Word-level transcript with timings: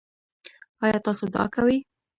ایا 0.83 0.99
تاسو 1.05 1.25
دعا 1.33 1.45
کوئ؟ 1.53 1.77